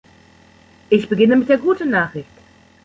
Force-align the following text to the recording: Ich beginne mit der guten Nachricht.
Ich 0.89 1.09
beginne 1.09 1.35
mit 1.35 1.47
der 1.47 1.59
guten 1.59 1.91
Nachricht. 1.91 2.27